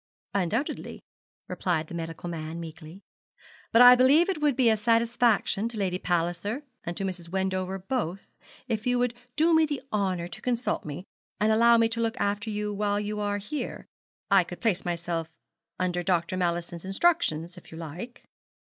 'Undoubtedly,' 0.33 1.03
replied 1.47 1.85
the 1.85 1.93
medical 1.93 2.27
man, 2.27 2.59
meekly. 2.59 3.03
'But 3.71 3.83
I 3.83 3.93
believe 3.95 4.29
it 4.29 4.41
would 4.41 4.55
be 4.55 4.67
a 4.71 4.75
satisfaction 4.75 5.67
to 5.69 5.77
Lady 5.77 5.99
Palliser 5.99 6.63
and 6.83 6.97
to 6.97 7.03
Mrs. 7.03 7.29
Wendover 7.29 7.77
both 7.77 8.31
if 8.67 8.87
you 8.87 8.97
would 8.97 9.13
do 9.35 9.53
me 9.53 9.67
the 9.67 9.83
honour 9.93 10.27
to 10.27 10.41
consult 10.41 10.85
me, 10.85 11.03
and 11.39 11.51
allow 11.51 11.77
me 11.77 11.87
to 11.89 12.01
look 12.01 12.19
after 12.19 12.49
you 12.49 12.73
while 12.73 12.99
you 12.99 13.19
are 13.19 13.37
here, 13.37 13.85
I 14.31 14.43
could 14.43 14.59
place 14.59 14.83
myself 14.83 15.29
under 15.79 16.01
Dr. 16.01 16.35
Mallison's 16.35 16.83
instructions, 16.83 17.55
if 17.55 17.71
you 17.71 17.77
like.' 17.77 18.23